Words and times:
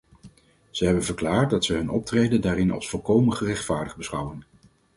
Ze 0.69 0.85
hebben 0.85 1.03
verklaard 1.03 1.49
dat 1.49 1.65
ze 1.65 1.73
hun 1.73 1.89
optreden 1.89 2.41
daarin 2.41 2.71
als 2.71 2.89
volkomen 2.89 3.35
gerechtvaardigd 3.37 3.95
beschouwen. 3.97 4.43